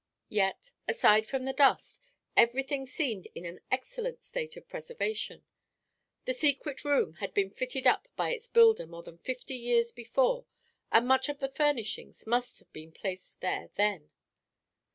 Yet, 0.29 0.71
aside 0.87 1.27
from 1.27 1.45
the 1.45 1.53
dust, 1.53 2.01
everything 2.35 2.87
seemed 2.87 3.27
in 3.35 3.45
an 3.45 3.59
excellent 3.69 4.23
state 4.23 4.57
of 4.57 4.67
preservation. 4.67 5.45
The 6.25 6.33
secret 6.33 6.83
room 6.83 7.13
had 7.19 7.35
been 7.35 7.51
fitted 7.51 7.85
up 7.85 8.07
by 8.15 8.31
its 8.31 8.47
builder 8.47 8.87
more 8.87 9.03
than 9.03 9.19
fifty 9.19 9.53
years 9.57 9.91
before 9.91 10.47
and 10.91 11.05
much 11.07 11.29
of 11.29 11.37
the 11.37 11.49
furnishings 11.49 12.25
must 12.25 12.57
have 12.57 12.73
been 12.73 12.91
placed 12.91 13.41
there 13.41 13.69
then. 13.75 14.09